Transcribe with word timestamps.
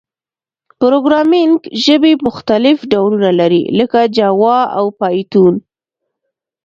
پروګرامینګ 0.79 1.57
ژبي 1.83 2.13
مختلف 2.27 2.77
ډولونه 2.91 3.29
لري، 3.39 3.63
لکه 3.79 3.99
جاوا 4.17 4.59
او 4.77 4.85
پایتون. 4.99 5.53